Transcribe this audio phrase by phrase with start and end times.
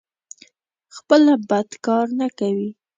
[0.95, 2.69] خپله بد کار نه کوي.